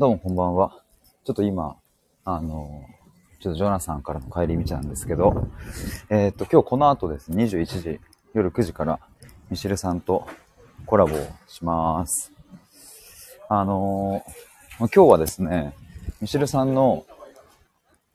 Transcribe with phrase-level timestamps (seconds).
[0.00, 0.82] どうもこんばんは。
[1.26, 1.76] ちょっと今、
[2.24, 2.86] あの、
[3.38, 5.46] ちょっとジョナサンからの帰り道なんですけど、
[6.08, 8.00] えーっと、今日この後ですね、21時、
[8.32, 8.98] 夜9時から
[9.50, 10.26] ミシェルさんと
[10.86, 12.32] コラボをします。
[13.50, 14.24] あの
[14.78, 15.74] 今日はですね、
[16.22, 17.04] ミシェルさんの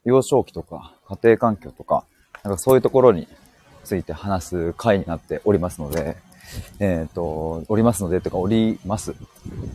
[0.06, 2.04] 幼少期とか家庭環境とか、
[2.44, 3.28] なんかそういうところに
[3.84, 6.18] ついて話す回になっておりますので、
[6.80, 9.14] えっ、と、おりますので、とか、おります。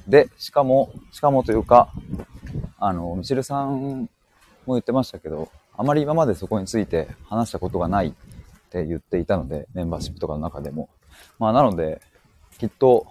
[0.07, 1.93] で、しかも、しかもというか、
[2.79, 4.09] あの、ミシルさん
[4.67, 8.13] も言ってましたけど、あまり今までそこについて話したことがないっ
[8.71, 10.89] て言っていたので、メンバーシップとかの中でも。
[11.39, 12.01] まあ、なので、
[12.59, 13.07] きっと、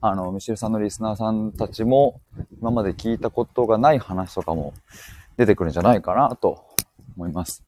[0.00, 2.20] あの、ミシェルさんのリスナーさんたちも、
[2.60, 4.72] 今まで聞いたことがない話とかも
[5.36, 6.64] 出てくるんじゃないかなと
[7.16, 7.64] 思います。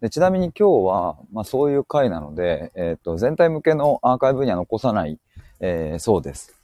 [0.00, 5.18] でちなみに今日は、まあそういう回なので、えっ、と、全体向けのアーカイブには残さない、
[5.60, 6.57] えーそうです。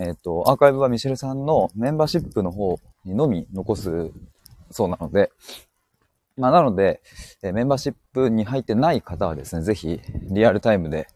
[0.00, 4.10] えっ、と、アーカイブはミシェルさんのメンバーシップの方にのみ残す
[4.70, 5.30] そうなので、
[6.38, 7.02] まあなので、
[7.42, 11.06] えメンバーシップに入ってない方はですね、ぜひリアルタイムで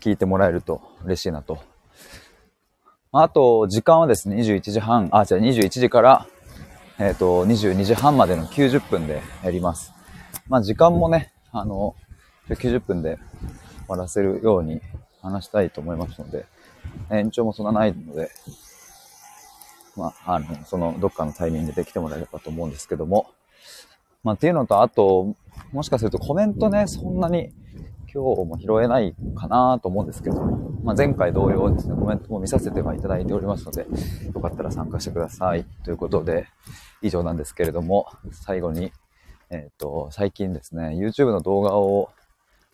[0.00, 1.58] 聞いてもらえると嬉しいなと。
[3.12, 6.26] あと、時間はですね、21時半、あ、じゃあ21時から、
[6.98, 9.92] えっ、と、22時半までの90分でやります。
[10.48, 11.94] まあ時間もね、あの、
[12.48, 13.18] 90分で
[13.80, 14.80] 終わらせるように
[15.20, 16.46] 話したいと思いますので、
[17.10, 18.30] 延長もそんなないので、
[19.96, 23.28] まあ、あの、そのどっかのタイミングで来てもらえればと思うんですけども、
[24.22, 25.34] まあっていうのと、あと、
[25.72, 27.52] もしかするとコメントね、そんなに
[28.12, 30.40] 今日も拾えないかなと思うんですけど、
[30.84, 33.86] まあ前回同様ですね、コメントも見させてはいただいておりますので、
[34.34, 35.64] よかったら参加してください。
[35.84, 36.46] ということで、
[37.02, 38.92] 以上なんですけれども、最後に、
[39.50, 42.10] えっ、と、最近ですね、YouTube の動画を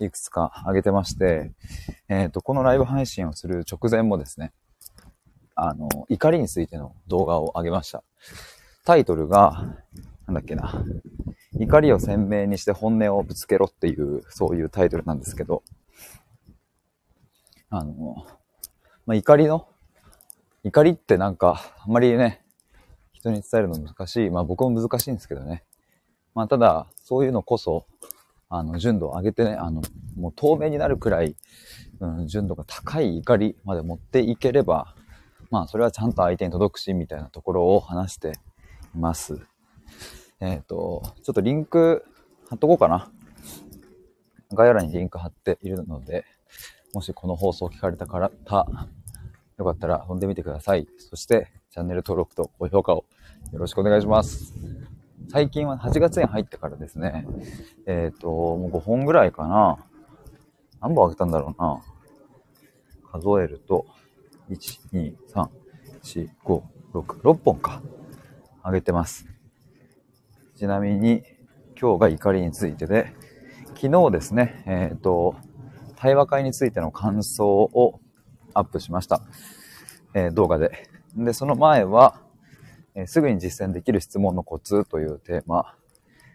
[0.00, 1.52] いくつか上げてまして、
[2.08, 4.52] えっ、と、このライブ配信をする直前もですね、
[5.54, 8.04] あの、怒りについての動画を上げました。
[8.84, 9.76] タイトルが、
[10.26, 10.84] なんだっけな、
[11.58, 15.62] 怒りを鮮明にして本音をぶつけろっていう、そういうタイトルなんですけど、
[17.70, 18.24] あの、
[19.04, 19.68] まあ、怒りの、
[20.62, 22.44] 怒りってなんか、あんまりね、
[23.12, 24.30] 人に伝えるの難しい。
[24.30, 25.64] まあ僕も難しいんですけどね。
[26.34, 27.86] まあ、ただ、そういうのこそ、
[28.48, 29.82] あの、純度を上げてね、あの、
[30.16, 31.36] もう透明になるくらい、
[32.00, 34.94] うん、純度が高い怒りまで持っていければ、
[35.50, 38.32] まあ、それはちゃんと相手に届くし、みたいなところを話して
[38.94, 39.40] います。
[40.40, 42.04] えっ、と、ちょっとリンク
[42.48, 43.10] 貼っとこうかな。
[44.54, 46.24] 概要欄にリンク貼っているので、
[46.94, 48.30] もしこの放送を聞かれた方、
[49.58, 50.86] よかったら飛んでみてください。
[50.98, 53.04] そして、チャンネル登録と高評価を
[53.52, 54.54] よろしくお願いします。
[55.30, 57.26] 最近は8月に入ってからですね、
[57.86, 59.76] えっ、と、もう5本ぐらいかな。
[60.80, 61.82] 何本あげたんだろうな。
[63.12, 63.84] 数えると、
[64.48, 65.48] 1、2、3、
[66.02, 66.62] 4、5、
[66.94, 67.82] 6、6本か。
[68.62, 69.26] あげてます。
[70.56, 71.22] ちなみに、
[71.78, 73.12] 今日が怒りについてで、
[73.74, 75.36] 昨日ですね、えっ、と、
[75.96, 78.00] 対話会についての感想を
[78.54, 79.20] アップしました。
[80.14, 80.88] えー動画で。
[81.14, 82.22] で、その前は、
[83.00, 85.74] えすぐに実践できる質問のコツというテーマ。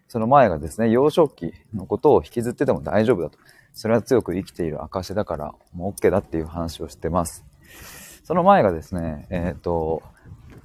[0.08, 3.38] その前がですね、幼少期のことを引きずってても大丈夫だと。
[3.74, 7.44] それは強く生きている証だから、もう OK だっていう話をしてます。
[8.24, 10.04] その前がですね、えっ、と、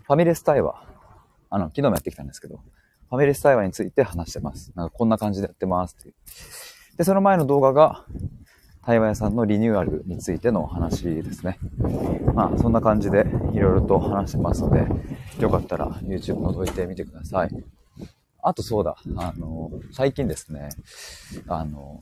[0.07, 0.85] ファミレス対話。
[1.51, 2.61] あの、昨日もやってきたんですけど、
[3.09, 4.71] ファミレス対話について話してます。
[4.77, 6.15] なんかこんな感じでやってますっていう。
[6.97, 8.05] で、その前の動画が、
[8.89, 11.59] 対話屋さんのリニューアルについてのお話ですね。
[12.33, 14.87] まあ、そんな感じでいろいろと話してますので、
[15.39, 17.51] よかったら YouTube 覗いてみてください。
[18.43, 20.71] あとそうだ、あの、最近ですね、
[21.49, 22.01] あの、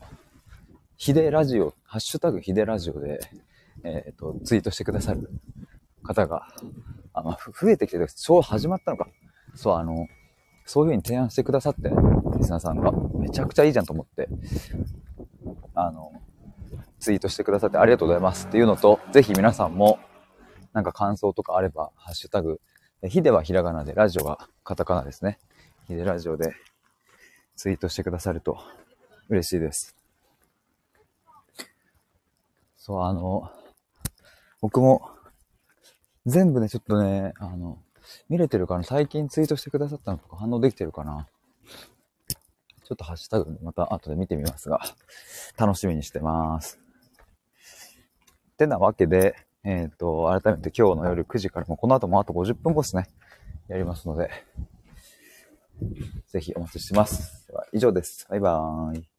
[0.95, 3.19] ヒデラジオ、ハッシュタグヒデラジオで、
[3.83, 5.29] えっ、と、ツイートしてくださる
[6.03, 6.47] 方が、
[7.11, 9.09] あまあ、ふ増えてきてる、ちょう始まったのか。
[9.55, 10.07] そう、あの、
[10.63, 11.89] そういう風に提案してくださって、
[12.37, 14.29] リスナーさんが、めちゃくちゃいいじゃんと思って、
[15.73, 16.13] あの、
[16.99, 19.99] ツイートしてくださってありがとうございますっていうのと、ぜひ皆さんも、
[20.73, 22.59] なんか感想とかあれば、ハッシュタグ、
[23.01, 25.39] えヒデはひらがなで、ラジオがカタカナですね。
[25.87, 26.53] ヒデラジオで
[27.55, 28.57] ツイートしてくださると
[29.29, 29.95] 嬉しいです。
[32.77, 33.51] そう、あの、
[34.61, 35.09] 僕も、
[36.25, 37.77] 全部ね、ちょっとね、あの、
[38.29, 38.83] 見れてるかな？
[38.83, 41.27] 最近ツイートしてくださったのとか反応できてるかな？
[42.83, 44.79] ちょっとハッシュタグまた後で見てみますが、
[45.57, 46.79] 楽しみにしてます。
[48.57, 53.07] ってなわけで、えっ、と、改めて今日の夜9時からも、この後もあと50分後ですね、
[53.67, 54.31] やりますので、
[56.25, 57.45] ぜひお待ちしてます。
[57.45, 58.25] では以上です。
[58.27, 59.16] バイバーイ。